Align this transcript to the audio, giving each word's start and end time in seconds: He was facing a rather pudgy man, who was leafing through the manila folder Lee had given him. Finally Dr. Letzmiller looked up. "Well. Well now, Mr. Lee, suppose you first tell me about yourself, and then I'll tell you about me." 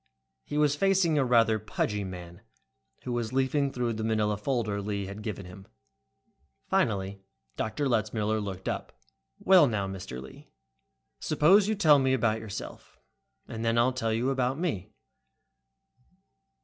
He 0.43 0.57
was 0.57 0.75
facing 0.75 1.19
a 1.19 1.23
rather 1.23 1.59
pudgy 1.59 2.03
man, 2.03 2.41
who 3.03 3.11
was 3.13 3.31
leafing 3.33 3.71
through 3.71 3.93
the 3.93 4.03
manila 4.03 4.35
folder 4.35 4.81
Lee 4.81 5.05
had 5.05 5.21
given 5.21 5.45
him. 5.45 5.67
Finally 6.67 7.21
Dr. 7.55 7.87
Letzmiller 7.87 8.39
looked 8.41 8.67
up. 8.67 8.93
"Well. 9.37 9.61
Well 9.61 9.67
now, 9.67 9.87
Mr. 9.87 10.19
Lee, 10.19 10.49
suppose 11.19 11.67
you 11.67 11.75
first 11.75 11.81
tell 11.81 11.99
me 11.99 12.13
about 12.15 12.39
yourself, 12.39 12.97
and 13.47 13.63
then 13.63 13.77
I'll 13.77 13.93
tell 13.93 14.11
you 14.11 14.31
about 14.31 14.57
me." 14.57 14.89